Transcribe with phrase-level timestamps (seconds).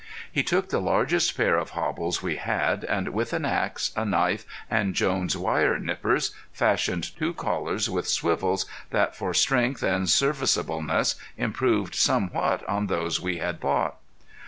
[0.31, 4.47] He took the largest pair of hobbles we had, and with an axe, a knife
[4.67, 11.93] and Jones' wire nippers, fashioned two collars with swivels that for strength and serviceableness improved
[11.93, 13.97] somewhat on those we had bought.